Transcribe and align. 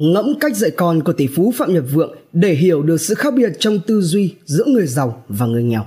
Ngẫm 0.00 0.34
cách 0.40 0.56
dạy 0.56 0.70
con 0.70 1.02
của 1.02 1.12
tỷ 1.12 1.26
phú 1.26 1.52
Phạm 1.56 1.74
Nhật 1.74 1.84
Vượng 1.92 2.16
để 2.32 2.54
hiểu 2.54 2.82
được 2.82 3.00
sự 3.00 3.14
khác 3.14 3.34
biệt 3.34 3.52
trong 3.58 3.80
tư 3.86 4.00
duy 4.00 4.34
giữa 4.44 4.64
người 4.64 4.86
giàu 4.86 5.24
và 5.28 5.46
người 5.46 5.62
nghèo. 5.62 5.84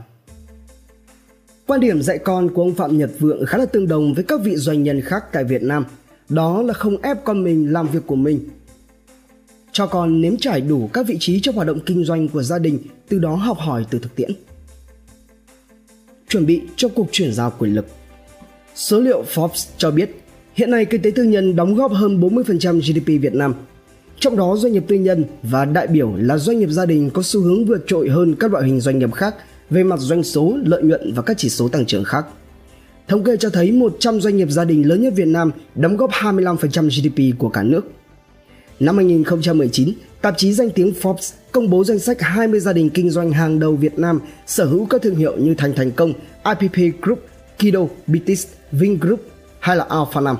Quan 1.68 1.80
điểm 1.80 2.02
dạy 2.02 2.18
con 2.18 2.50
của 2.54 2.62
ông 2.62 2.76
Phạm 2.76 2.98
Nhật 2.98 3.10
Vượng 3.20 3.46
khá 3.46 3.58
là 3.58 3.66
tương 3.66 3.88
đồng 3.88 4.14
với 4.14 4.24
các 4.24 4.42
vị 4.44 4.56
doanh 4.56 4.84
nhân 4.84 5.02
khác 5.02 5.24
tại 5.32 5.44
Việt 5.44 5.64
Nam. 5.64 5.86
Đó 6.30 6.62
là 6.62 6.74
không 6.74 6.98
ép 7.02 7.24
con 7.24 7.44
mình 7.44 7.74
làm 7.74 7.88
việc 7.88 8.00
của 8.06 8.16
mình. 8.16 8.40
Cho 9.72 9.88
con 9.88 10.22
nếm 10.22 10.38
trải 10.38 10.62
đủ 10.62 10.90
các 10.94 11.08
vị 11.08 11.18
trí 11.20 11.40
trong 11.40 11.56
hoạt 11.56 11.68
động 11.68 11.80
kinh 11.86 12.04
doanh 12.04 12.28
của 12.28 12.44
gia 12.44 12.60
đình, 12.60 12.80
từ 13.10 13.20
đó 13.20 13.36
học 13.36 13.58
hỏi 13.58 13.86
từ 13.90 14.00
thực 14.00 14.16
tiễn. 14.16 14.32
Chuẩn 16.30 16.46
bị 16.46 16.62
cho 16.76 16.88
cuộc 16.88 17.08
chuyển 17.12 17.34
giao 17.34 17.54
quyền 17.60 17.76
lực 17.76 17.86
Số 18.76 19.00
liệu 19.00 19.24
Forbes 19.34 19.70
cho 19.78 19.92
biết 19.92 20.10
hiện 20.54 20.72
nay 20.72 20.86
kinh 20.86 21.02
tế 21.02 21.12
tư 21.12 21.24
nhân 21.24 21.56
đóng 21.56 21.76
góp 21.76 21.92
hơn 21.94 22.22
40% 22.22 22.80
GDP 22.80 23.08
Việt 23.22 23.34
Nam– 23.34 23.54
trong 24.24 24.38
đó 24.38 24.56
doanh 24.58 24.74
nghiệp 24.74 24.84
tư 24.88 24.96
nhân 24.96 25.26
và 25.44 25.66
đại 25.66 25.88
biểu 25.88 26.14
là 26.16 26.38
doanh 26.38 26.60
nghiệp 26.60 26.70
gia 26.70 26.86
đình 26.86 27.10
có 27.10 27.22
xu 27.22 27.42
hướng 27.42 27.66
vượt 27.66 27.84
trội 27.88 28.10
hơn 28.10 28.36
các 28.36 28.52
loại 28.52 28.66
hình 28.66 28.80
doanh 28.80 29.00
nghiệp 29.00 29.14
khác 29.14 29.36
về 29.70 29.84
mặt 29.84 30.00
doanh 30.00 30.24
số, 30.24 30.58
lợi 30.66 30.84
nhuận 30.84 31.14
và 31.14 31.22
các 31.22 31.38
chỉ 31.38 31.50
số 31.50 31.68
tăng 31.68 31.86
trưởng 31.86 32.04
khác. 32.04 32.26
Thống 33.08 33.24
kê 33.24 33.38
cho 33.38 33.50
thấy 33.50 33.72
100 33.72 34.22
doanh 34.22 34.38
nghiệp 34.38 34.48
gia 34.50 34.66
đình 34.66 34.88
lớn 34.88 35.02
nhất 35.02 35.14
Việt 35.16 35.28
Nam 35.28 35.52
đóng 35.76 35.98
góp 35.98 36.12
25% 36.12 36.90
GDP 36.90 37.40
của 37.40 37.50
cả 37.50 37.64
nước. 37.64 37.92
Năm 38.80 38.96
2019, 38.96 39.94
tạp 40.22 40.38
chí 40.38 40.54
danh 40.54 40.70
tiếng 40.70 40.94
Forbes 41.02 41.34
công 41.52 41.70
bố 41.70 41.84
danh 41.84 42.00
sách 42.00 42.22
20 42.22 42.60
gia 42.60 42.74
đình 42.74 42.90
kinh 42.90 43.10
doanh 43.10 43.32
hàng 43.32 43.60
đầu 43.60 43.76
Việt 43.76 44.00
Nam 44.00 44.20
sở 44.48 44.66
hữu 44.66 44.86
các 44.86 45.02
thương 45.02 45.16
hiệu 45.16 45.38
như 45.38 45.56
Thành 45.58 45.74
Thành 45.74 45.92
Công, 45.92 46.14
IPP 46.44 47.02
Group, 47.02 47.20
Kido, 47.60 47.80
Bitis, 48.08 48.48
Vingroup 48.72 49.20
hay 49.60 49.78
là 49.78 49.86
Alpha 49.90 50.22
5. 50.22 50.38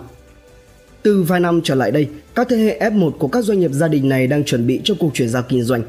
Từ 1.04 1.24
vài 1.24 1.40
năm 1.40 1.62
trở 1.64 1.76
lại 1.76 1.92
đây, 1.92 2.08
các 2.36 2.48
thế 2.50 2.58
hệ 2.58 2.90
F1 2.90 3.12
của 3.12 3.28
các 3.28 3.44
doanh 3.44 3.60
nghiệp 3.60 3.72
gia 3.72 3.88
đình 3.88 4.10
này 4.10 4.28
đang 4.28 4.44
chuẩn 4.44 4.68
bị 4.68 4.82
cho 4.84 4.96
cuộc 5.00 5.14
chuyển 5.14 5.30
giao 5.30 5.44
kinh 5.44 5.64
doanh. 5.64 5.84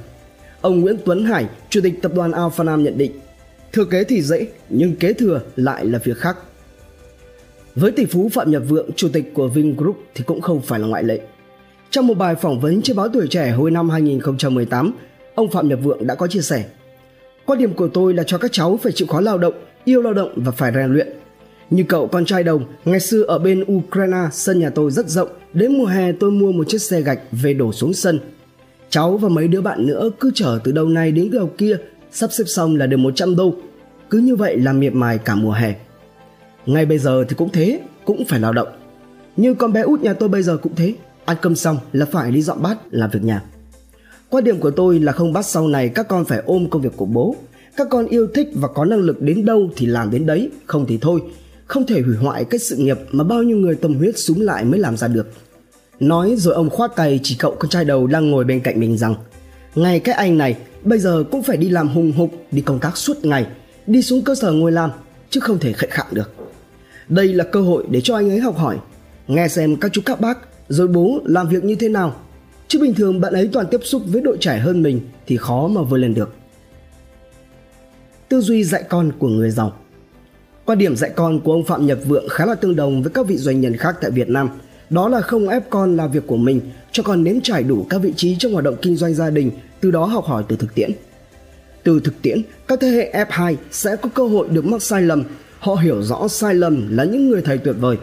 Ông 0.61 0.81
Nguyễn 0.81 0.97
Tuấn 1.05 1.25
Hải, 1.25 1.47
chủ 1.71 1.81
tịch 1.81 2.03
tập 2.03 2.13
đoàn 2.15 2.33
Alpha 2.33 2.65
Nam 2.65 2.85
nhận 2.85 2.99
định, 2.99 3.13
thừa 3.73 3.85
kế 3.85 4.05
thì 4.05 4.23
dễ, 4.23 4.47
nhưng 4.69 4.97
kế 4.97 5.13
thừa 5.13 5.41
lại 5.57 5.87
là 5.87 5.99
việc 5.99 6.17
khác. 6.19 6.37
Với 7.75 7.93
tỷ 7.93 8.05
phú 8.05 8.29
Phạm 8.33 8.51
Nhật 8.51 8.63
Vượng, 8.69 8.91
chủ 8.97 9.09
tịch 9.13 9.35
của 9.35 9.49
Vingroup 9.49 9.97
thì 10.15 10.25
cũng 10.27 10.41
không 10.41 10.61
phải 10.63 10.81
là 10.81 10.87
ngoại 10.87 11.05
lệ. 11.05 11.21
Trong 11.91 12.07
một 12.07 12.15
bài 12.15 12.35
phỏng 12.35 12.61
vấn 12.61 12.83
trên 12.83 12.97
báo 12.97 13.09
Tuổi 13.09 13.27
Trẻ 13.31 13.51
hồi 13.51 13.71
năm 13.71 13.91
2018, 13.91 14.93
ông 15.35 15.51
Phạm 15.51 15.69
Nhật 15.69 15.79
Vượng 15.83 16.07
đã 16.07 16.15
có 16.15 16.27
chia 16.27 16.41
sẻ 16.41 16.65
Quan 17.47 17.59
điểm 17.59 17.75
của 17.75 17.89
tôi 17.89 18.15
là 18.15 18.23
cho 18.23 18.39
các 18.39 18.53
cháu 18.53 18.79
phải 18.83 18.93
chịu 18.93 19.09
khó 19.09 19.21
lao 19.21 19.39
động, 19.39 19.55
yêu 19.85 20.03
lao 20.03 20.13
động 20.15 20.33
và 20.37 20.53
phải 20.53 20.73
rèn 20.75 20.93
luyện– 20.93 21.09
như 21.71 21.85
cậu 21.89 22.07
con 22.07 22.25
trai 22.25 22.45
đồng, 22.45 22.65
ngày 22.85 23.01
xưa 23.01 23.23
ở 23.23 23.39
bên 23.39 23.65
Ukraine 23.73 24.29
sân 24.33 24.61
nhà 24.61 24.71
tôi 24.71 24.91
rất 24.91 25.09
rộng, 25.09 25.29
đến 25.53 25.79
mùa 25.79 25.87
hè 25.87 26.13
tôi 26.13 26.31
mua 26.31 26.53
một 26.53 26.69
chiếc 26.69 26.83
xe 26.83 27.01
gạch 27.01 27.21
về 27.33 27.55
đổ 27.55 27.73
xuống 27.73 27.93
sân. 27.93 28.21
Cháu 28.91 29.17
và 29.17 29.29
mấy 29.29 29.49
đứa 29.49 29.61
bạn 29.61 29.87
nữa 29.87 30.11
cứ 30.21 30.31
chở 30.35 30.59
từ 30.65 30.73
đầu 30.73 30.89
này 30.89 31.13
đến 31.13 31.31
đầu 31.31 31.51
kia, 31.59 31.77
sắp 32.13 32.33
xếp 32.33 32.45
xong 32.47 32.77
là 32.77 32.87
được 32.87 32.97
100 32.97 33.37
đô. 33.37 33.55
Cứ 34.11 34.19
như 34.19 34.37
vậy 34.37 34.59
làm 34.59 34.81
miệt 34.81 34.95
mài 34.95 35.19
cả 35.19 35.35
mùa 35.35 35.53
hè. 35.53 35.75
Ngay 36.67 36.87
bây 36.87 36.99
giờ 36.99 37.25
thì 37.29 37.35
cũng 37.35 37.49
thế, 37.53 37.81
cũng 38.05 38.25
phải 38.25 38.41
lao 38.41 38.53
động. 38.53 38.69
Như 39.37 39.55
con 39.55 39.73
bé 39.73 39.81
út 39.81 40.01
nhà 40.01 40.13
tôi 40.13 40.29
bây 40.29 40.43
giờ 40.43 40.57
cũng 40.57 40.75
thế, 40.77 40.95
ăn 41.25 41.37
cơm 41.43 41.55
xong 41.55 41.79
là 41.93 42.07
phải 42.07 42.31
đi 42.31 42.43
dọn 42.43 42.63
bát 42.63 42.79
làm 42.91 43.11
việc 43.11 43.25
nhà. 43.25 43.43
Quan 44.31 44.45
điểm 44.45 44.61
của 44.61 44.71
tôi 44.71 44.99
là 44.99 45.13
không 45.13 45.33
bắt 45.33 45.47
sau 45.47 45.69
này 45.69 45.89
các 45.89 46.09
con 46.09 46.25
phải 46.25 46.43
ôm 46.45 46.71
công 46.71 46.83
việc 46.83 46.93
của 46.97 47.07
bố. 47.07 47.37
Các 47.77 47.87
con 47.91 48.07
yêu 48.07 48.27
thích 48.35 48.49
và 48.55 48.69
có 48.69 48.85
năng 48.85 48.99
lực 48.99 49.23
đến 49.23 49.45
đâu 49.45 49.71
thì 49.77 49.87
làm 49.87 50.11
đến 50.11 50.27
đấy, 50.27 50.51
không 50.67 50.87
thì 50.89 50.99
thôi, 51.01 51.21
không 51.67 51.87
thể 51.87 52.01
hủy 52.01 52.17
hoại 52.17 52.45
cái 52.45 52.59
sự 52.59 52.77
nghiệp 52.77 52.99
mà 53.13 53.25
bao 53.25 53.43
nhiêu 53.43 53.57
người 53.57 53.75
tâm 53.75 53.95
huyết 53.95 54.19
súng 54.19 54.41
lại 54.41 54.65
mới 54.65 54.81
làm 54.81 54.97
ra 54.97 55.09
được. 55.09 55.27
Nói 56.01 56.35
rồi 56.39 56.55
ông 56.55 56.71
khoát 56.71 56.97
tay 56.97 57.21
chỉ 57.23 57.37
cậu 57.39 57.57
con 57.59 57.69
trai 57.69 57.85
đầu 57.85 58.07
đang 58.07 58.31
ngồi 58.31 58.45
bên 58.45 58.61
cạnh 58.61 58.81
mình 58.81 58.99
rằng 58.99 59.15
Ngay 59.75 60.01
cái 60.01 60.15
anh 60.15 60.39
này 60.39 60.57
bây 60.83 60.99
giờ 60.99 61.25
cũng 61.31 61.43
phải 61.43 61.57
đi 61.57 61.69
làm 61.69 61.89
hùng 61.89 62.13
hục, 62.13 62.31
đi 62.51 62.61
công 62.61 62.79
tác 62.79 62.97
suốt 62.97 63.25
ngày, 63.25 63.47
đi 63.87 64.03
xuống 64.03 64.23
cơ 64.23 64.35
sở 64.35 64.53
ngồi 64.53 64.73
làm, 64.73 64.91
chứ 65.31 65.41
không 65.41 65.59
thể 65.59 65.73
khệ 65.73 65.87
khạng 65.91 66.07
được. 66.13 66.35
Đây 67.09 67.29
là 67.29 67.45
cơ 67.45 67.61
hội 67.61 67.85
để 67.91 68.01
cho 68.01 68.17
anh 68.17 68.31
ấy 68.31 68.41
học 68.41 68.57
hỏi, 68.57 68.79
nghe 69.29 69.49
xem 69.49 69.77
các 69.77 69.93
chú 69.93 70.03
các 70.05 70.21
bác, 70.21 70.39
rồi 70.69 70.89
bố 70.89 71.21
làm 71.25 71.49
việc 71.49 71.65
như 71.65 71.75
thế 71.75 71.89
nào. 71.89 72.17
Chứ 72.69 72.79
bình 72.81 72.95
thường 72.95 73.21
bạn 73.21 73.33
ấy 73.33 73.49
toàn 73.53 73.67
tiếp 73.71 73.81
xúc 73.85 74.03
với 74.07 74.21
đội 74.21 74.37
trẻ 74.41 74.59
hơn 74.59 74.83
mình 74.83 75.01
thì 75.27 75.37
khó 75.37 75.69
mà 75.69 75.83
vươn 75.83 76.01
lên 76.01 76.15
được. 76.15 76.35
Tư 78.29 78.41
duy 78.41 78.65
dạy 78.65 78.83
con 78.89 79.13
của 79.19 79.29
người 79.29 79.51
giàu 79.51 79.73
Quan 80.67 80.79
điểm 80.79 80.97
dạy 80.97 81.11
con 81.17 81.41
của 81.41 81.53
ông 81.53 81.65
Phạm 81.65 81.87
Nhật 81.87 81.99
Vượng 82.05 82.29
khá 82.29 82.47
là 82.47 82.55
tương 82.55 82.77
đồng 82.77 83.03
với 83.03 83.13
các 83.13 83.27
vị 83.27 83.37
doanh 83.37 83.61
nhân 83.61 83.77
khác 83.77 83.97
tại 84.01 84.11
Việt 84.11 84.29
Nam. 84.29 84.49
Đó 84.91 85.09
là 85.09 85.21
không 85.21 85.49
ép 85.49 85.71
con 85.71 85.97
là 85.97 86.07
việc 86.07 86.27
của 86.27 86.37
mình, 86.37 86.61
cho 86.93 87.03
con 87.03 87.25
nếm 87.25 87.41
trải 87.41 87.63
đủ 87.63 87.87
các 87.91 87.99
vị 87.99 88.13
trí 88.17 88.37
trong 88.39 88.53
hoạt 88.53 88.65
động 88.65 88.77
kinh 88.83 88.97
doanh 88.97 89.15
gia 89.15 89.31
đình, 89.31 89.51
từ 89.81 89.91
đó 89.91 90.05
học 90.05 90.25
hỏi 90.25 90.45
từ 90.49 90.57
thực 90.57 90.75
tiễn. 90.75 90.91
Từ 91.83 92.01
thực 92.05 92.23
tiễn, 92.23 92.43
các 92.69 92.81
thế 92.81 92.89
hệ 92.89 93.25
F2 93.25 93.57
sẽ 93.71 93.97
có 93.97 94.09
cơ 94.15 94.27
hội 94.27 94.49
được 94.49 94.65
mắc 94.65 94.83
sai 94.83 95.03
lầm, 95.03 95.23
họ 95.59 95.75
hiểu 95.75 96.03
rõ 96.03 96.29
sai 96.29 96.55
lầm 96.55 96.97
là 96.97 97.05
những 97.05 97.29
người 97.29 97.43
thầy 97.43 97.59
tuyệt 97.59 97.77
vời. 97.81 97.97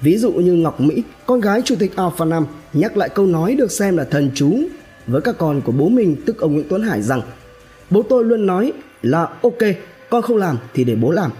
Ví 0.00 0.18
dụ 0.18 0.32
như 0.32 0.52
Ngọc 0.52 0.80
Mỹ, 0.80 1.02
con 1.26 1.40
gái 1.40 1.62
chủ 1.64 1.76
tịch 1.78 1.96
Alpha 1.96 2.24
Nam 2.24 2.46
nhắc 2.72 2.96
lại 2.96 3.08
câu 3.08 3.26
nói 3.26 3.54
được 3.54 3.72
xem 3.72 3.96
là 3.96 4.04
thần 4.04 4.30
chú 4.34 4.58
với 5.06 5.20
các 5.20 5.38
con 5.38 5.60
của 5.60 5.72
bố 5.72 5.88
mình 5.88 6.16
tức 6.26 6.38
ông 6.38 6.54
Nguyễn 6.54 6.66
Tuấn 6.68 6.82
Hải 6.82 7.02
rằng 7.02 7.22
Bố 7.90 8.02
tôi 8.02 8.24
luôn 8.24 8.46
nói 8.46 8.72
là 9.02 9.28
ok, 9.42 9.58
con 10.12 10.22
không 10.22 10.36
làm 10.36 10.58
thì 10.74 10.84
để 10.84 10.94
bố 10.94 11.10
làm. 11.10 11.30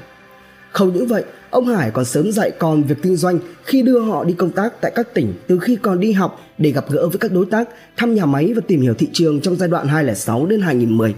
Không 0.70 0.92
những 0.92 1.06
vậy, 1.06 1.24
ông 1.50 1.66
Hải 1.66 1.90
còn 1.90 2.04
sớm 2.04 2.32
dạy 2.32 2.50
con 2.50 2.82
việc 2.82 2.94
kinh 3.02 3.16
doanh 3.16 3.38
khi 3.64 3.82
đưa 3.82 4.00
họ 4.00 4.24
đi 4.24 4.34
công 4.34 4.50
tác 4.50 4.80
tại 4.80 4.92
các 4.94 5.14
tỉnh 5.14 5.34
từ 5.46 5.58
khi 5.58 5.76
còn 5.76 6.00
đi 6.00 6.12
học 6.12 6.40
để 6.58 6.70
gặp 6.70 6.90
gỡ 6.90 7.08
với 7.08 7.18
các 7.18 7.32
đối 7.32 7.46
tác, 7.46 7.68
thăm 7.96 8.14
nhà 8.14 8.26
máy 8.26 8.52
và 8.56 8.62
tìm 8.66 8.80
hiểu 8.80 8.94
thị 8.94 9.08
trường 9.12 9.40
trong 9.40 9.56
giai 9.56 9.68
đoạn 9.68 9.88
2006 9.88 10.46
đến 10.46 10.60
2010. 10.60 11.14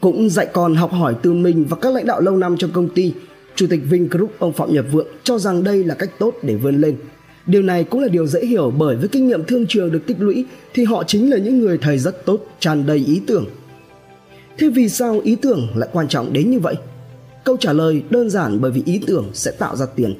Cũng 0.00 0.30
dạy 0.30 0.46
con 0.52 0.74
học 0.74 0.92
hỏi 0.92 1.14
từ 1.22 1.32
mình 1.32 1.64
và 1.68 1.76
các 1.76 1.94
lãnh 1.94 2.06
đạo 2.06 2.20
lâu 2.20 2.36
năm 2.36 2.56
trong 2.56 2.70
công 2.70 2.88
ty, 2.88 3.12
Chủ 3.54 3.66
tịch 3.70 3.80
Vingroup 3.90 4.30
ông 4.38 4.52
Phạm 4.52 4.74
Nhật 4.74 4.84
Vượng 4.92 5.08
cho 5.24 5.38
rằng 5.38 5.64
đây 5.64 5.84
là 5.84 5.94
cách 5.94 6.10
tốt 6.18 6.34
để 6.42 6.54
vươn 6.54 6.80
lên. 6.80 6.96
Điều 7.46 7.62
này 7.62 7.84
cũng 7.84 8.00
là 8.00 8.08
điều 8.08 8.26
dễ 8.26 8.46
hiểu 8.46 8.72
bởi 8.78 8.96
với 8.96 9.08
kinh 9.08 9.28
nghiệm 9.28 9.44
thương 9.44 9.66
trường 9.66 9.92
được 9.92 10.06
tích 10.06 10.16
lũy 10.20 10.44
thì 10.74 10.84
họ 10.84 11.04
chính 11.06 11.30
là 11.30 11.36
những 11.36 11.60
người 11.60 11.78
thầy 11.78 11.98
rất 11.98 12.26
tốt, 12.26 12.46
tràn 12.58 12.86
đầy 12.86 12.98
ý 12.98 13.20
tưởng 13.26 13.46
Thế 14.58 14.68
vì 14.68 14.88
sao 14.88 15.20
ý 15.24 15.36
tưởng 15.36 15.68
lại 15.74 15.88
quan 15.92 16.08
trọng 16.08 16.32
đến 16.32 16.50
như 16.50 16.60
vậy? 16.60 16.74
Câu 17.44 17.56
trả 17.56 17.72
lời 17.72 18.02
đơn 18.10 18.30
giản 18.30 18.60
bởi 18.60 18.70
vì 18.70 18.82
ý 18.86 19.00
tưởng 19.06 19.30
sẽ 19.32 19.50
tạo 19.50 19.76
ra 19.76 19.86
tiền. 19.86 20.14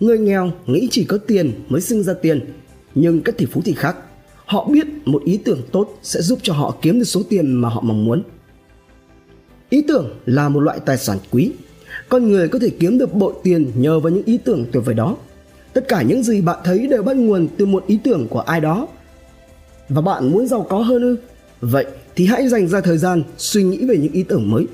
Người 0.00 0.18
nghèo 0.18 0.52
nghĩ 0.66 0.88
chỉ 0.90 1.04
có 1.04 1.18
tiền 1.18 1.52
mới 1.68 1.80
sinh 1.80 2.02
ra 2.02 2.14
tiền, 2.14 2.52
nhưng 2.94 3.20
các 3.20 3.36
tỷ 3.38 3.46
phú 3.46 3.60
thì 3.64 3.74
khác. 3.74 3.96
Họ 4.46 4.68
biết 4.72 4.86
một 5.04 5.22
ý 5.24 5.36
tưởng 5.36 5.60
tốt 5.72 5.98
sẽ 6.02 6.20
giúp 6.20 6.38
cho 6.42 6.52
họ 6.52 6.74
kiếm 6.82 6.98
được 6.98 7.04
số 7.04 7.22
tiền 7.28 7.54
mà 7.54 7.68
họ 7.68 7.80
mong 7.80 8.04
muốn. 8.04 8.22
Ý 9.70 9.82
tưởng 9.88 10.14
là 10.26 10.48
một 10.48 10.60
loại 10.60 10.80
tài 10.86 10.98
sản 10.98 11.18
quý. 11.30 11.52
Con 12.08 12.28
người 12.28 12.48
có 12.48 12.58
thể 12.58 12.70
kiếm 12.70 12.98
được 12.98 13.14
bội 13.14 13.34
tiền 13.42 13.72
nhờ 13.74 14.00
vào 14.00 14.12
những 14.12 14.24
ý 14.24 14.38
tưởng 14.38 14.66
tuyệt 14.72 14.82
vời 14.86 14.94
đó. 14.94 15.16
Tất 15.72 15.88
cả 15.88 16.02
những 16.02 16.22
gì 16.22 16.40
bạn 16.40 16.58
thấy 16.64 16.86
đều 16.86 17.02
bắt 17.02 17.16
nguồn 17.16 17.48
từ 17.56 17.66
một 17.66 17.84
ý 17.86 17.98
tưởng 18.04 18.26
của 18.28 18.40
ai 18.40 18.60
đó. 18.60 18.88
Và 19.88 20.00
bạn 20.00 20.30
muốn 20.30 20.46
giàu 20.46 20.66
có 20.68 20.78
hơn 20.78 21.02
ư? 21.02 21.16
Vậy 21.60 21.86
thì 22.16 22.26
hãy 22.26 22.48
dành 22.48 22.68
ra 22.68 22.80
thời 22.80 22.98
gian 22.98 23.22
suy 23.38 23.62
nghĩ 23.62 23.84
về 23.84 23.96
những 23.96 24.12
ý 24.12 24.22
tưởng 24.22 24.50
mới. 24.50 24.66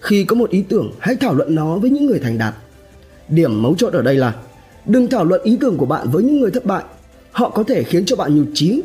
Khi 0.00 0.24
có 0.24 0.36
một 0.36 0.50
ý 0.50 0.64
tưởng, 0.68 0.92
hãy 0.98 1.16
thảo 1.16 1.34
luận 1.34 1.54
nó 1.54 1.76
với 1.76 1.90
những 1.90 2.06
người 2.06 2.18
thành 2.18 2.38
đạt. 2.38 2.54
Điểm 3.28 3.62
mấu 3.62 3.74
chốt 3.74 3.92
ở 3.92 4.02
đây 4.02 4.14
là 4.14 4.34
đừng 4.86 5.06
thảo 5.10 5.24
luận 5.24 5.40
ý 5.44 5.56
tưởng 5.60 5.76
của 5.76 5.86
bạn 5.86 6.08
với 6.10 6.22
những 6.24 6.40
người 6.40 6.50
thất 6.50 6.66
bại. 6.66 6.84
Họ 7.32 7.50
có 7.50 7.62
thể 7.62 7.82
khiến 7.82 8.04
cho 8.04 8.16
bạn 8.16 8.36
nhụt 8.36 8.48
chí. 8.54 8.82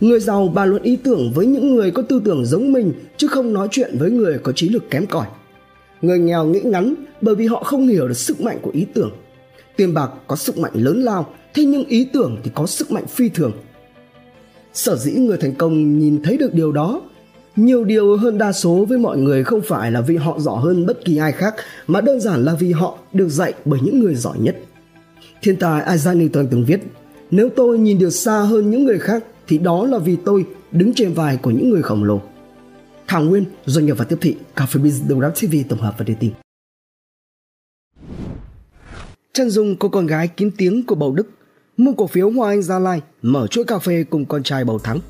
Người 0.00 0.20
giàu 0.20 0.48
bàn 0.48 0.68
luận 0.68 0.82
ý 0.82 0.96
tưởng 0.96 1.32
với 1.34 1.46
những 1.46 1.74
người 1.74 1.90
có 1.90 2.02
tư 2.02 2.22
tưởng 2.24 2.44
giống 2.44 2.72
mình 2.72 2.92
chứ 3.16 3.28
không 3.28 3.52
nói 3.52 3.68
chuyện 3.70 3.98
với 3.98 4.10
người 4.10 4.38
có 4.38 4.52
trí 4.52 4.68
lực 4.68 4.90
kém 4.90 5.06
cỏi. 5.06 5.26
Người 6.02 6.18
nghèo 6.18 6.44
nghĩ 6.44 6.60
ngắn 6.64 6.94
bởi 7.20 7.34
vì 7.34 7.46
họ 7.46 7.62
không 7.62 7.88
hiểu 7.88 8.08
được 8.08 8.16
sức 8.16 8.40
mạnh 8.40 8.58
của 8.62 8.70
ý 8.74 8.86
tưởng. 8.94 9.10
Tiền 9.76 9.94
bạc 9.94 10.10
có 10.26 10.36
sức 10.36 10.58
mạnh 10.58 10.72
lớn 10.74 11.02
lao, 11.02 11.34
thế 11.54 11.64
nhưng 11.64 11.84
ý 11.84 12.04
tưởng 12.12 12.36
thì 12.44 12.50
có 12.54 12.66
sức 12.66 12.90
mạnh 12.90 13.06
phi 13.06 13.28
thường– 13.28 13.52
sở 14.74 14.96
dĩ 14.96 15.12
người 15.12 15.38
thành 15.38 15.54
công 15.54 15.98
nhìn 15.98 16.22
thấy 16.22 16.36
được 16.36 16.54
điều 16.54 16.72
đó. 16.72 17.02
Nhiều 17.56 17.84
điều 17.84 18.16
hơn 18.16 18.38
đa 18.38 18.52
số 18.52 18.84
với 18.88 18.98
mọi 18.98 19.18
người 19.18 19.44
không 19.44 19.60
phải 19.62 19.90
là 19.90 20.00
vì 20.00 20.16
họ 20.16 20.38
giỏi 20.38 20.62
hơn 20.62 20.86
bất 20.86 21.04
kỳ 21.04 21.16
ai 21.16 21.32
khác, 21.32 21.54
mà 21.86 22.00
đơn 22.00 22.20
giản 22.20 22.44
là 22.44 22.54
vì 22.54 22.72
họ 22.72 22.98
được 23.12 23.28
dạy 23.28 23.54
bởi 23.64 23.80
những 23.82 24.00
người 24.00 24.14
giỏi 24.14 24.38
nhất. 24.38 24.56
Thiên 25.42 25.56
tài 25.56 25.92
isaac 25.92 26.16
newton 26.16 26.46
từng 26.50 26.64
viết, 26.64 26.80
nếu 27.30 27.48
tôi 27.56 27.78
nhìn 27.78 27.98
được 27.98 28.10
xa 28.10 28.40
hơn 28.40 28.70
những 28.70 28.84
người 28.84 28.98
khác, 28.98 29.24
thì 29.48 29.58
đó 29.58 29.86
là 29.86 29.98
vì 29.98 30.16
tôi 30.24 30.46
đứng 30.72 30.94
trên 30.94 31.12
vai 31.12 31.36
của 31.36 31.50
những 31.50 31.70
người 31.70 31.82
khổng 31.82 32.04
lồ. 32.04 32.20
Thảo 33.06 33.22
nguyên, 33.22 33.44
doanh 33.66 33.86
nghiệp 33.86 33.98
và 33.98 34.04
tiếp 34.04 34.16
thị, 34.20 34.36
cà 34.56 34.66
phê 34.66 34.80
biz 34.80 35.08
đầu 35.08 35.30
tv 35.30 35.54
tổng 35.68 35.78
hợp 35.78 35.94
và 35.98 36.04
đưa 36.04 36.14
tin. 36.20 36.32
Chân 39.32 39.50
dung 39.50 39.76
cô 39.76 39.88
con 39.88 40.06
gái 40.06 40.28
kín 40.28 40.50
tiếng 40.56 40.86
của 40.86 40.94
bầu 40.94 41.12
đức 41.12 41.30
mua 41.76 41.92
cổ 41.92 42.06
phiếu 42.06 42.30
Hoa 42.30 42.48
Anh 42.48 42.62
Gia 42.62 42.78
Lai 42.78 43.00
mở 43.22 43.46
chuỗi 43.46 43.64
cà 43.64 43.78
phê 43.78 44.04
cùng 44.10 44.24
con 44.24 44.42
trai 44.42 44.64
bầu 44.64 44.78
thắng. 44.78 45.00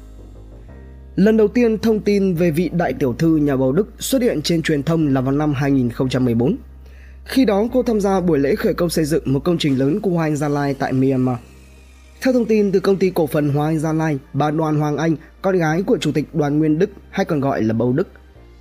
Lần 1.17 1.37
đầu 1.37 1.49
tiên 1.49 1.79
thông 1.79 2.01
tin 2.01 2.35
về 2.35 2.51
vị 2.51 2.71
đại 2.73 2.93
tiểu 2.93 3.15
thư 3.19 3.37
nhà 3.37 3.57
bầu 3.57 3.73
Đức 3.73 3.89
xuất 3.99 4.23
hiện 4.23 4.43
trên 4.43 4.63
truyền 4.63 4.83
thông 4.83 5.15
là 5.15 5.21
vào 5.21 5.33
năm 5.33 5.55
2014. 5.55 6.57
Khi 7.25 7.45
đó 7.45 7.69
cô 7.73 7.83
tham 7.83 8.01
gia 8.01 8.21
buổi 8.21 8.39
lễ 8.39 8.55
khởi 8.55 8.75
công 8.75 8.91
xây 8.91 9.05
dựng 9.05 9.33
một 9.33 9.45
công 9.45 9.59
trình 9.59 9.79
lớn 9.79 10.01
của 10.01 10.11
Hoa 10.11 10.27
Anh 10.27 10.37
Gia 10.37 10.49
Lai 10.49 10.75
tại 10.75 10.93
Myanmar. 10.93 11.37
Theo 12.23 12.33
thông 12.33 12.45
tin 12.45 12.73
từ 12.73 12.81
công 12.81 12.97
ty 12.97 13.11
cổ 13.11 13.27
phần 13.27 13.49
Hoàng 13.49 13.69
Anh 13.69 13.79
Gia 13.79 13.93
Lai, 13.93 14.19
bà 14.33 14.51
Đoàn 14.51 14.77
Hoàng 14.77 14.97
Anh, 14.97 15.17
con 15.43 15.59
gái 15.59 15.83
của 15.83 15.99
Chủ 16.01 16.13
tịch 16.13 16.35
Đoàn 16.35 16.59
Nguyên 16.59 16.79
Đức 16.79 16.91
hay 17.11 17.25
còn 17.25 17.41
gọi 17.41 17.63
là 17.63 17.75
Bầu 17.75 17.93
Đức, 17.93 18.09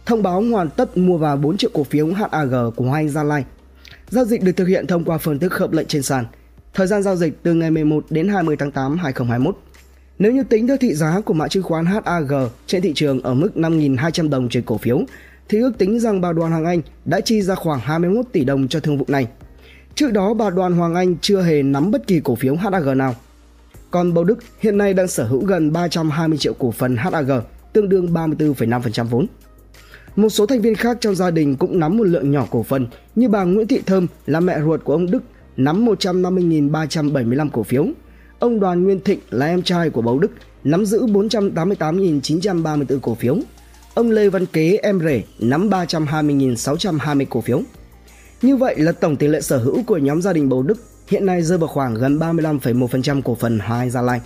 thông 0.06 0.24
báo 0.24 0.42
hoàn 0.42 0.70
tất 0.70 0.98
mua 0.98 1.18
vào 1.18 1.38
4 1.38 1.58
triệu 1.58 1.70
cổ 1.74 1.84
phiếu 1.84 2.08
HAG 2.08 2.72
của 2.76 2.86
Hoàng 2.86 2.94
Anh 2.94 3.10
Gia 3.10 3.24
Lai. 3.24 3.46
Giao 4.10 4.26
dịch 4.26 4.44
được 4.44 4.52
thực 4.52 4.66
hiện 4.66 4.88
thông 4.88 5.06
qua 5.06 5.18
phương 5.18 5.40
thức 5.40 5.54
hợp 5.54 5.72
lệnh 5.72 5.88
trên 5.88 6.02
sàn. 6.02 6.26
Thời 6.74 6.88
gian 6.88 7.04
giao 7.04 7.16
dịch 7.16 7.44
từ 7.44 7.54
ngày 7.54 7.72
11 7.72 8.06
đến 8.10 8.28
20 8.28 8.56
tháng 8.60 8.72
8 8.72 8.98
2021. 8.98 9.58
Nếu 10.20 10.32
như 10.32 10.44
tính 10.44 10.68
theo 10.68 10.78
thị 10.78 10.94
giá 10.94 11.22
của 11.26 11.34
mã 11.34 11.48
chứng 11.48 11.64
khoán 11.64 11.86
HAG 11.86 12.50
trên 12.68 12.82
thị 12.82 12.92
trường 12.96 13.22
ở 13.22 13.34
mức 13.34 13.50
5.200 13.56 14.30
đồng 14.30 14.50
trên 14.50 14.64
cổ 14.64 14.78
phiếu, 14.78 15.02
thì 15.50 15.60
ước 15.60 15.72
tính 15.78 16.00
rằng 16.00 16.22
bà 16.22 16.34
Đoàn 16.34 16.52
Hoàng 16.52 16.66
Anh 16.66 16.82
đã 17.06 17.22
chi 17.22 17.42
ra 17.42 17.56
khoảng 17.56 17.80
21 17.80 18.26
tỷ 18.32 18.44
đồng 18.44 18.68
cho 18.68 18.80
thương 18.80 18.98
vụ 18.98 19.06
này. 19.08 19.28
Trước 19.96 20.12
đó 20.14 20.34
bà 20.34 20.50
Đoàn 20.50 20.74
Hoàng 20.74 20.96
Anh 20.96 21.16
chưa 21.22 21.42
hề 21.42 21.64
nắm 21.64 21.92
bất 21.92 22.08
kỳ 22.08 22.20
cổ 22.24 22.36
phiếu 22.36 22.56
HAG 22.56 22.98
nào. 22.98 23.16
Còn 23.92 24.14
Bầu 24.14 24.24
Đức 24.24 24.38
hiện 24.60 24.78
nay 24.78 24.94
đang 24.94 25.08
sở 25.08 25.24
hữu 25.24 25.46
gần 25.46 25.74
320 25.74 26.38
triệu 26.38 26.54
cổ 26.54 26.72
phần 26.72 26.98
HAG, 26.98 27.42
tương 27.74 27.90
đương 27.90 28.14
34,5% 28.14 29.06
vốn. 29.06 29.28
Một 30.16 30.30
số 30.30 30.46
thành 30.46 30.62
viên 30.62 30.76
khác 30.76 30.98
trong 31.02 31.16
gia 31.16 31.32
đình 31.32 31.56
cũng 31.56 31.80
nắm 31.80 31.98
một 31.98 32.04
lượng 32.04 32.32
nhỏ 32.32 32.48
cổ 32.52 32.64
phần 32.64 32.88
như 33.16 33.30
bà 33.30 33.44
Nguyễn 33.44 33.68
Thị 33.68 33.82
Thơm 33.86 34.08
là 34.26 34.40
mẹ 34.40 34.62
ruột 34.62 34.84
của 34.84 34.94
ông 34.94 35.12
Đức 35.12 35.24
nắm 35.58 35.86
150.375 35.86 37.50
cổ 37.50 37.64
phiếu. 37.64 37.88
Ông 38.40 38.60
Đoàn 38.60 38.84
Nguyên 38.84 39.02
Thịnh 39.02 39.20
là 39.30 39.46
em 39.46 39.62
trai 39.62 39.90
của 39.90 40.02
Bầu 40.02 40.20
Đức 40.20 40.32
nắm 40.64 40.86
giữ 40.86 41.06
488.934 41.06 43.00
cổ 43.00 43.16
phiếu. 43.16 43.38
Ông 43.94 44.12
Lê 44.12 44.30
Văn 44.30 44.46
Kế 44.46 44.80
em 44.84 45.00
rể 45.00 45.24
nắm 45.40 45.70
320.620 45.70 47.26
cổ 47.30 47.42
phiếu. 47.42 47.62
Như 48.42 48.56
vậy 48.56 48.76
là 48.78 48.92
tổng 48.92 49.16
tỷ 49.16 49.28
lệ 49.28 49.42
sở 49.42 49.58
hữu 49.58 49.84
của 49.84 49.98
nhóm 49.98 50.22
gia 50.22 50.34
đình 50.34 50.50
Bầu 50.50 50.64
Đức 50.64 50.78
hiện 51.08 51.26
nay 51.26 51.42
rơi 51.42 51.58
vào 51.58 51.68
khoảng 51.68 51.96
gần 51.96 52.20
35,1% 52.20 53.22
cổ 53.22 53.36
phần 53.36 53.60
Hoài 53.60 53.90
Gia 53.90 54.02
Lai. 54.02 54.22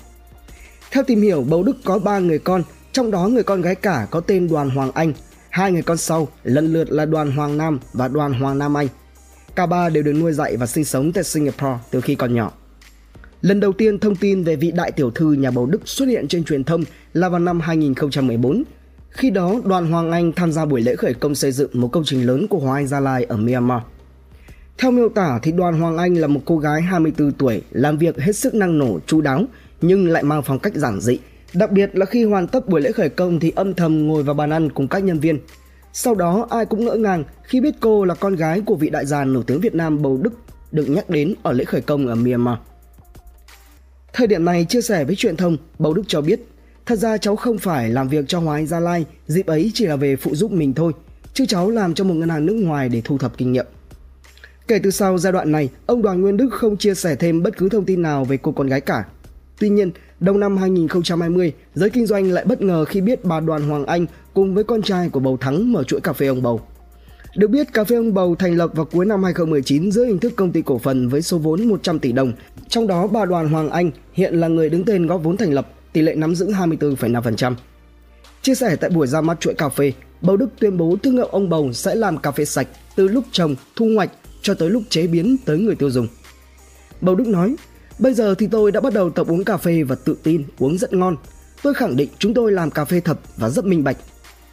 Theo 0.91 1.03
tìm 1.03 1.21
hiểu, 1.21 1.45
Bầu 1.49 1.63
Đức 1.63 1.77
có 1.83 1.99
3 1.99 2.19
người 2.19 2.39
con, 2.39 2.63
trong 2.91 3.11
đó 3.11 3.27
người 3.27 3.43
con 3.43 3.61
gái 3.61 3.75
cả 3.75 4.07
có 4.11 4.19
tên 4.19 4.47
Đoàn 4.47 4.69
Hoàng 4.69 4.91
Anh, 4.91 5.13
hai 5.49 5.71
người 5.71 5.81
con 5.81 5.97
sau 5.97 6.27
lần 6.43 6.73
lượt 6.73 6.91
là 6.91 7.05
Đoàn 7.05 7.31
Hoàng 7.31 7.57
Nam 7.57 7.79
và 7.93 8.07
Đoàn 8.07 8.33
Hoàng 8.33 8.57
Nam 8.57 8.77
Anh. 8.77 8.87
Cả 9.55 9.65
ba 9.65 9.89
đều 9.89 10.03
được 10.03 10.13
nuôi 10.13 10.33
dạy 10.33 10.57
và 10.57 10.65
sinh 10.65 10.85
sống 10.85 11.11
tại 11.11 11.23
Singapore 11.23 11.77
từ 11.91 12.01
khi 12.01 12.15
còn 12.15 12.35
nhỏ. 12.35 12.51
Lần 13.41 13.59
đầu 13.59 13.73
tiên 13.73 13.99
thông 13.99 14.15
tin 14.15 14.43
về 14.43 14.55
vị 14.55 14.71
đại 14.71 14.91
tiểu 14.91 15.11
thư 15.11 15.33
nhà 15.33 15.51
Bầu 15.51 15.65
Đức 15.65 15.81
xuất 15.85 16.05
hiện 16.05 16.27
trên 16.27 16.43
truyền 16.43 16.63
thông 16.63 16.83
là 17.13 17.29
vào 17.29 17.39
năm 17.39 17.59
2014. 17.59 18.63
Khi 19.09 19.29
đó, 19.29 19.55
đoàn 19.65 19.91
Hoàng 19.91 20.11
Anh 20.11 20.31
tham 20.31 20.51
gia 20.51 20.65
buổi 20.65 20.81
lễ 20.81 20.95
khởi 20.95 21.13
công 21.13 21.35
xây 21.35 21.51
dựng 21.51 21.69
một 21.73 21.87
công 21.87 22.03
trình 22.05 22.25
lớn 22.25 22.47
của 22.47 22.59
Hoàng 22.59 22.75
Anh 22.75 22.87
Gia 22.87 22.99
Lai 22.99 23.23
ở 23.23 23.37
Myanmar. 23.37 23.81
Theo 24.77 24.91
miêu 24.91 25.09
tả 25.09 25.39
thì 25.43 25.51
đoàn 25.51 25.79
Hoàng 25.81 25.97
Anh 25.97 26.15
là 26.15 26.27
một 26.27 26.41
cô 26.45 26.57
gái 26.57 26.81
24 26.81 27.31
tuổi, 27.31 27.61
làm 27.71 27.97
việc 27.97 28.19
hết 28.19 28.35
sức 28.35 28.55
năng 28.55 28.77
nổ, 28.77 28.99
chu 29.07 29.21
đáo 29.21 29.45
nhưng 29.81 30.07
lại 30.07 30.23
mang 30.23 30.41
phong 30.45 30.59
cách 30.59 30.75
giản 30.75 31.01
dị. 31.01 31.19
Đặc 31.53 31.71
biệt 31.71 31.89
là 31.93 32.05
khi 32.05 32.23
hoàn 32.23 32.47
tất 32.47 32.69
buổi 32.69 32.81
lễ 32.81 32.91
khởi 32.91 33.09
công 33.09 33.39
thì 33.39 33.51
âm 33.55 33.73
thầm 33.73 34.07
ngồi 34.07 34.23
vào 34.23 34.35
bàn 34.35 34.49
ăn 34.49 34.69
cùng 34.69 34.87
các 34.87 35.03
nhân 35.03 35.19
viên. 35.19 35.39
Sau 35.97 36.15
đó 36.15 36.47
ai 36.49 36.65
cũng 36.65 36.85
ngỡ 36.85 36.95
ngàng 36.95 37.23
khi 37.43 37.61
biết 37.61 37.75
cô 37.79 38.05
là 38.05 38.15
con 38.15 38.35
gái 38.35 38.61
của 38.61 38.75
vị 38.75 38.89
đại 38.89 39.05
gia 39.05 39.23
nổi 39.23 39.43
tiếng 39.47 39.61
Việt 39.61 39.75
Nam 39.75 40.01
Bầu 40.01 40.17
Đức 40.21 40.33
được 40.71 40.89
nhắc 40.89 41.09
đến 41.09 41.33
ở 41.43 41.51
lễ 41.51 41.63
khởi 41.63 41.81
công 41.81 42.07
ở 42.07 42.15
Myanmar. 42.15 42.57
Thời 44.13 44.27
điểm 44.27 44.45
này 44.45 44.65
chia 44.69 44.81
sẻ 44.81 45.03
với 45.03 45.15
truyền 45.15 45.37
thông, 45.37 45.57
Bầu 45.79 45.93
Đức 45.93 46.03
cho 46.07 46.21
biết 46.21 46.39
Thật 46.85 46.95
ra 46.95 47.17
cháu 47.17 47.35
không 47.35 47.57
phải 47.57 47.89
làm 47.89 48.09
việc 48.09 48.25
cho 48.27 48.39
Hoàng 48.39 48.57
Anh 48.57 48.67
Gia 48.67 48.79
Lai, 48.79 49.05
dịp 49.27 49.45
ấy 49.45 49.71
chỉ 49.73 49.85
là 49.85 49.95
về 49.95 50.15
phụ 50.15 50.35
giúp 50.35 50.51
mình 50.51 50.73
thôi, 50.73 50.93
chứ 51.33 51.45
cháu 51.45 51.69
làm 51.69 51.93
cho 51.93 52.03
một 52.03 52.13
ngân 52.13 52.29
hàng 52.29 52.45
nước 52.45 52.53
ngoài 52.53 52.89
để 52.89 53.01
thu 53.03 53.17
thập 53.17 53.37
kinh 53.37 53.51
nghiệm. 53.51 53.65
Kể 54.67 54.79
từ 54.83 54.91
sau 54.91 55.17
giai 55.17 55.33
đoạn 55.33 55.51
này, 55.51 55.69
ông 55.85 56.01
Đoàn 56.01 56.21
Nguyên 56.21 56.37
Đức 56.37 56.49
không 56.51 56.77
chia 56.77 56.95
sẻ 56.95 57.15
thêm 57.15 57.43
bất 57.43 57.57
cứ 57.57 57.69
thông 57.69 57.85
tin 57.85 58.01
nào 58.01 58.25
về 58.25 58.37
cô 58.37 58.51
con 58.51 58.67
gái 58.67 58.81
cả. 58.81 59.05
Tuy 59.59 59.69
nhiên, 59.69 59.91
đầu 60.19 60.37
năm 60.37 60.57
2020, 60.57 61.53
giới 61.75 61.89
kinh 61.89 62.05
doanh 62.05 62.31
lại 62.31 62.45
bất 62.45 62.61
ngờ 62.61 62.85
khi 62.85 63.01
biết 63.01 63.25
bà 63.25 63.39
Đoàn 63.39 63.69
Hoàng 63.69 63.85
Anh 63.85 64.05
cùng 64.33 64.55
với 64.55 64.63
con 64.63 64.81
trai 64.81 65.09
của 65.09 65.19
Bầu 65.19 65.37
Thắng 65.37 65.71
mở 65.71 65.83
chuỗi 65.83 66.01
cà 66.01 66.13
phê 66.13 66.27
ông 66.27 66.41
Bầu. 66.41 66.61
Được 67.35 67.47
biết, 67.47 67.73
cà 67.73 67.83
phê 67.83 67.95
ông 67.95 68.13
Bầu 68.13 68.35
thành 68.35 68.55
lập 68.55 68.71
vào 68.73 68.85
cuối 68.85 69.05
năm 69.05 69.23
2019 69.23 69.91
dưới 69.91 70.07
hình 70.07 70.19
thức 70.19 70.33
công 70.35 70.51
ty 70.51 70.61
cổ 70.61 70.77
phần 70.77 71.09
với 71.09 71.21
số 71.21 71.37
vốn 71.37 71.67
100 71.67 71.99
tỷ 71.99 72.11
đồng. 72.11 72.33
Trong 72.67 72.87
đó, 72.87 73.07
bà 73.07 73.25
Đoàn 73.25 73.49
Hoàng 73.49 73.69
Anh 73.69 73.91
hiện 74.13 74.33
là 74.33 74.47
người 74.47 74.69
đứng 74.69 74.85
tên 74.85 75.07
góp 75.07 75.23
vốn 75.23 75.37
thành 75.37 75.53
lập, 75.53 75.67
tỷ 75.93 76.01
lệ 76.01 76.15
nắm 76.15 76.35
giữ 76.35 76.47
24,5%. 76.47 77.55
Chia 78.41 78.55
sẻ 78.55 78.75
tại 78.75 78.89
buổi 78.89 79.07
ra 79.07 79.21
mắt 79.21 79.39
chuỗi 79.39 79.53
cà 79.53 79.69
phê, 79.69 79.91
Bầu 80.21 80.37
Đức 80.37 80.49
tuyên 80.59 80.77
bố 80.77 80.97
thương 81.03 81.15
hiệu 81.15 81.27
ông 81.27 81.49
Bầu 81.49 81.73
sẽ 81.73 81.95
làm 81.95 82.17
cà 82.17 82.31
phê 82.31 82.45
sạch 82.45 82.67
từ 82.95 83.07
lúc 83.07 83.23
trồng, 83.31 83.55
thu 83.75 83.89
hoạch 83.95 84.11
cho 84.41 84.53
tới 84.53 84.69
lúc 84.69 84.83
chế 84.89 85.07
biến 85.07 85.37
tới 85.45 85.57
người 85.57 85.75
tiêu 85.75 85.89
dùng. 85.89 86.07
Bầu 87.01 87.15
Đức 87.15 87.27
nói, 87.27 87.55
bây 87.99 88.13
giờ 88.13 88.35
thì 88.35 88.47
tôi 88.51 88.71
đã 88.71 88.81
bắt 88.81 88.93
đầu 88.93 89.09
tập 89.09 89.27
uống 89.27 89.43
cà 89.43 89.57
phê 89.57 89.83
và 89.83 89.95
tự 89.95 90.17
tin 90.23 90.43
uống 90.59 90.77
rất 90.77 90.93
ngon. 90.93 91.15
Tôi 91.63 91.73
khẳng 91.73 91.95
định 91.95 92.09
chúng 92.19 92.33
tôi 92.33 92.51
làm 92.51 92.71
cà 92.71 92.85
phê 92.85 92.99
thật 92.99 93.19
và 93.37 93.49
rất 93.49 93.65
minh 93.65 93.83
bạch. 93.83 93.97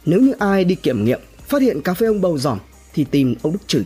Nếu 0.05 0.19
như 0.19 0.33
ai 0.39 0.63
đi 0.63 0.75
kiểm 0.75 1.05
nghiệm, 1.05 1.19
phát 1.47 1.61
hiện 1.61 1.81
cà 1.81 1.93
phê 1.93 2.07
ông 2.07 2.21
Bầu 2.21 2.37
giỏm 2.37 2.57
thì 2.93 3.03
tìm 3.03 3.35
ông 3.41 3.53
Đức 3.53 3.67
chửi. 3.67 3.83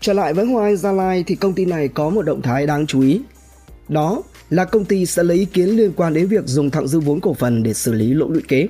Trở 0.00 0.12
lại 0.12 0.34
với 0.34 0.46
Hoa 0.46 0.64
Anh 0.64 0.76
Gia 0.76 0.92
Lai 0.92 1.24
thì 1.26 1.34
công 1.34 1.52
ty 1.52 1.64
này 1.64 1.88
có 1.88 2.10
một 2.10 2.22
động 2.22 2.42
thái 2.42 2.66
đáng 2.66 2.86
chú 2.86 3.00
ý. 3.00 3.20
Đó 3.88 4.22
là 4.50 4.64
công 4.64 4.84
ty 4.84 5.06
sẽ 5.06 5.22
lấy 5.22 5.36
ý 5.36 5.44
kiến 5.44 5.68
liên 5.68 5.92
quan 5.96 6.14
đến 6.14 6.26
việc 6.26 6.46
dùng 6.46 6.70
thặng 6.70 6.88
dư 6.88 7.00
vốn 7.00 7.20
cổ 7.20 7.34
phần 7.34 7.62
để 7.62 7.74
xử 7.74 7.92
lý 7.92 8.14
lỗ 8.14 8.28
lũy 8.28 8.42
kế. 8.48 8.66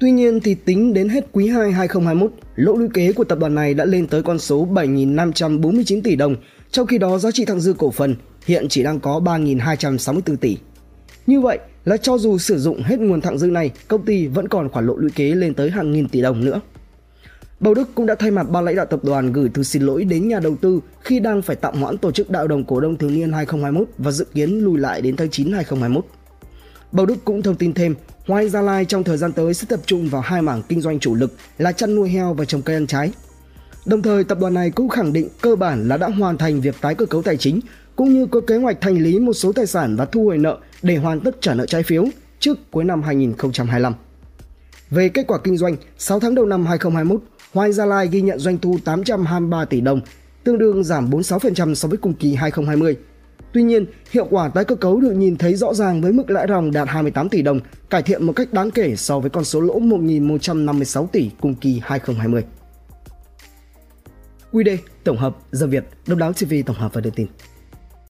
Tuy 0.00 0.10
nhiên 0.10 0.40
thì 0.40 0.54
tính 0.54 0.94
đến 0.94 1.08
hết 1.08 1.26
quý 1.32 1.48
2 1.48 1.72
2021, 1.72 2.32
lỗ 2.56 2.76
lũy 2.76 2.88
kế 2.94 3.12
của 3.12 3.24
tập 3.24 3.38
đoàn 3.38 3.54
này 3.54 3.74
đã 3.74 3.84
lên 3.84 4.06
tới 4.06 4.22
con 4.22 4.38
số 4.38 4.66
7.549 4.66 6.00
tỷ 6.02 6.16
đồng, 6.16 6.36
trong 6.70 6.86
khi 6.86 6.98
đó 6.98 7.18
giá 7.18 7.30
trị 7.30 7.44
thặng 7.44 7.60
dư 7.60 7.72
cổ 7.72 7.90
phần 7.90 8.16
hiện 8.46 8.66
chỉ 8.68 8.82
đang 8.82 9.00
có 9.00 9.20
3.264 9.24 10.36
tỷ. 10.36 10.56
Như 11.26 11.40
vậy 11.40 11.58
là 11.84 11.96
cho 11.96 12.18
dù 12.18 12.38
sử 12.38 12.58
dụng 12.58 12.82
hết 12.82 13.00
nguồn 13.00 13.20
thặng 13.20 13.38
dư 13.38 13.46
này, 13.46 13.70
công 13.88 14.04
ty 14.04 14.26
vẫn 14.26 14.48
còn 14.48 14.68
khoản 14.68 14.86
lỗ 14.86 14.96
lũy 14.96 15.10
kế 15.10 15.34
lên 15.34 15.54
tới 15.54 15.70
hàng 15.70 15.92
nghìn 15.92 16.08
tỷ 16.08 16.22
đồng 16.22 16.44
nữa. 16.44 16.60
Bầu 17.60 17.74
Đức 17.74 17.88
cũng 17.94 18.06
đã 18.06 18.14
thay 18.14 18.30
mặt 18.30 18.50
ban 18.50 18.64
lãnh 18.64 18.76
đạo 18.76 18.86
tập 18.86 19.00
đoàn 19.04 19.32
gửi 19.32 19.48
thư 19.48 19.62
xin 19.62 19.82
lỗi 19.82 20.04
đến 20.04 20.28
nhà 20.28 20.40
đầu 20.40 20.56
tư 20.60 20.80
khi 21.00 21.20
đang 21.20 21.42
phải 21.42 21.56
tạm 21.56 21.82
hoãn 21.82 21.98
tổ 21.98 22.10
chức 22.12 22.30
đại 22.30 22.48
đồng 22.48 22.64
cổ 22.64 22.80
đông 22.80 22.96
thường 22.96 23.14
niên 23.14 23.32
2021 23.32 23.88
và 23.98 24.10
dự 24.10 24.24
kiến 24.34 24.60
lùi 24.60 24.78
lại 24.78 25.00
đến 25.00 25.16
tháng 25.16 25.30
9 25.30 25.52
2021. 25.52 26.04
Bầu 26.92 27.06
Đức 27.06 27.24
cũng 27.24 27.42
thông 27.42 27.56
tin 27.56 27.72
thêm, 27.72 27.94
Hoa 28.26 28.44
Gia 28.44 28.62
Lai 28.62 28.84
trong 28.84 29.04
thời 29.04 29.16
gian 29.16 29.32
tới 29.32 29.54
sẽ 29.54 29.66
tập 29.68 29.80
trung 29.86 30.08
vào 30.08 30.20
hai 30.20 30.42
mảng 30.42 30.62
kinh 30.68 30.80
doanh 30.80 30.98
chủ 30.98 31.14
lực 31.14 31.32
là 31.58 31.72
chăn 31.72 31.94
nuôi 31.94 32.08
heo 32.08 32.34
và 32.34 32.44
trồng 32.44 32.62
cây 32.62 32.76
ăn 32.76 32.86
trái. 32.86 33.12
Đồng 33.86 34.02
thời, 34.02 34.24
tập 34.24 34.38
đoàn 34.40 34.54
này 34.54 34.70
cũng 34.70 34.88
khẳng 34.88 35.12
định 35.12 35.28
cơ 35.40 35.56
bản 35.56 35.88
là 35.88 35.96
đã 35.96 36.08
hoàn 36.08 36.38
thành 36.38 36.60
việc 36.60 36.74
tái 36.80 36.94
cơ 36.94 37.06
cấu 37.06 37.22
tài 37.22 37.36
chính 37.36 37.60
cũng 37.96 38.14
như 38.14 38.26
có 38.26 38.40
kế 38.40 38.56
hoạch 38.56 38.80
thành 38.80 38.98
lý 38.98 39.18
một 39.18 39.32
số 39.32 39.52
tài 39.52 39.66
sản 39.66 39.96
và 39.96 40.04
thu 40.04 40.24
hồi 40.24 40.38
nợ 40.38 40.58
để 40.82 40.96
hoàn 40.96 41.20
tất 41.20 41.36
trả 41.40 41.54
nợ 41.54 41.66
trái 41.66 41.82
phiếu 41.82 42.04
trước 42.38 42.70
cuối 42.70 42.84
năm 42.84 43.02
2025. 43.02 43.94
Về 44.90 45.08
kết 45.08 45.26
quả 45.26 45.38
kinh 45.44 45.56
doanh, 45.56 45.76
6 45.98 46.20
tháng 46.20 46.34
đầu 46.34 46.46
năm 46.46 46.66
2021, 46.66 47.20
Hoa 47.52 47.68
Gia 47.68 47.86
Lai 47.86 48.08
ghi 48.08 48.20
nhận 48.20 48.38
doanh 48.38 48.58
thu 48.58 48.78
823 48.84 49.64
tỷ 49.64 49.80
đồng, 49.80 50.00
tương 50.44 50.58
đương 50.58 50.84
giảm 50.84 51.10
46% 51.10 51.74
so 51.74 51.88
với 51.88 51.98
cùng 51.98 52.14
kỳ 52.14 52.34
2020. 52.34 52.96
Tuy 53.52 53.62
nhiên, 53.62 53.86
hiệu 54.10 54.26
quả 54.30 54.48
tái 54.48 54.64
cơ 54.64 54.74
cấu 54.74 55.00
được 55.00 55.12
nhìn 55.12 55.36
thấy 55.36 55.54
rõ 55.54 55.74
ràng 55.74 56.00
với 56.00 56.12
mức 56.12 56.30
lãi 56.30 56.46
ròng 56.48 56.72
đạt 56.72 56.88
28 56.88 57.28
tỷ 57.28 57.42
đồng, 57.42 57.60
cải 57.90 58.02
thiện 58.02 58.24
một 58.24 58.32
cách 58.32 58.52
đáng 58.52 58.70
kể 58.70 58.96
so 58.96 59.18
với 59.18 59.30
con 59.30 59.44
số 59.44 59.60
lỗ 59.60 59.80
1.156 59.80 61.06
tỷ 61.06 61.30
cùng 61.40 61.54
kỳ 61.54 61.80
2020. 61.84 62.44
QD 64.52 64.76
tổng 65.04 65.16
hợp 65.16 65.36
dân 65.52 65.70
Việt, 65.70 65.84
độc 66.06 66.18
đáo 66.18 66.32
TV 66.32 66.54
tổng 66.66 66.76
hợp 66.76 66.94
và 66.94 67.00
đưa 67.00 67.10
tin. 67.10 67.26